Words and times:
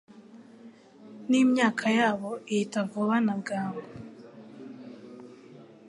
n’imyaka 1.29 1.85
yabo 1.97 2.29
ihita 2.51 2.79
vuba 2.89 3.15
na 3.25 3.35
bwangu 3.41 3.85